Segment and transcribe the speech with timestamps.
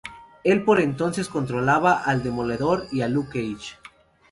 [0.43, 3.75] Él por entonces controlaba a Demoledor y a Luke Cage.